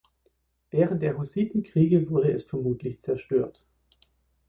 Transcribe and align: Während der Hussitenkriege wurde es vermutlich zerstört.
Während 0.71 1.03
der 1.03 1.15
Hussitenkriege 1.15 2.09
wurde 2.09 2.31
es 2.31 2.41
vermutlich 2.43 2.99
zerstört. 3.01 3.61